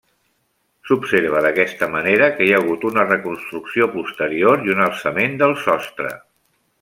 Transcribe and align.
S'observa 0.89 1.41
d'aquesta 1.45 1.89
manera 1.97 2.29
que 2.39 2.47
hi 2.47 2.49
ha 2.55 2.61
hagut 2.63 2.87
una 2.91 3.05
reconstrucció 3.11 3.89
posterior 3.99 4.65
i 4.69 4.75
un 4.77 4.83
alçament 4.91 5.37
del 5.45 5.55
sostre. 5.69 6.15